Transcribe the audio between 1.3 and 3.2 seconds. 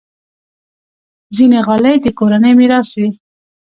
ځینې غالۍ د کورنۍ میراث وي.